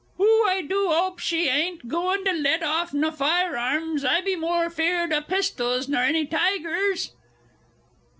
Oh, 0.19 0.47
I 0.49 0.63
do 0.63 0.87
'ope 0.89 1.19
she 1.19 1.45
bain't 1.45 1.87
gooin' 1.87 2.23
to 2.25 2.31
let 2.33 2.63
off 2.63 2.91
naw 2.91 3.11
fire 3.11 3.55
arms, 3.55 4.03
I 4.03 4.19
be 4.21 4.35
moor 4.35 4.71
fear'd 4.71 5.13
o' 5.13 5.21
pistols 5.21 5.87
nor 5.87 6.01
any 6.01 6.25
tigers.... 6.25 7.11